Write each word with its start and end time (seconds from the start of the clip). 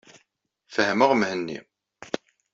Fehhmeɣ 0.73 1.11
Mhenni. 1.15 1.59